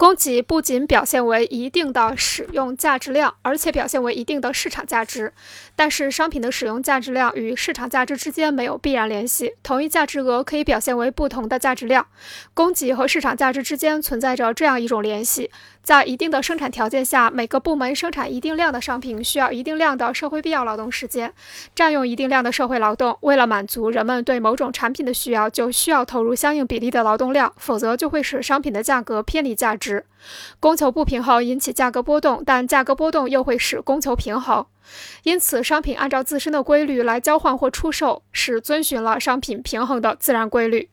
[0.00, 5.34] 供给不仅表现为一定的使用价值量，而且表现为一定的市场价值。
[5.76, 9.56] 但是，商品的使用价值量与市场价值之间没有必然联系。
[9.62, 12.06] 同一价值额可以表现为不同的价值量。
[12.54, 15.50] 供给和市场价值之间存在着这样一种联系：
[15.82, 21.32] 在一定的生产条件下，每个部门生产一定量的商品需要一定量的社会必要劳动时间，
[21.74, 23.16] 占用一定量的社会劳动。
[23.22, 30.04] 为了满足人们对某种产品的需要，就需要投入相应比例的劳动量，否则就会使商品的价格偏离价值。
[30.60, 34.64] 供求不平衡引起价格波动，但价格波动又会使供求平衡。
[35.22, 40.90] 因此，商品按照自身的规律来交换或出售，是遵循了商品平衡的自然规律。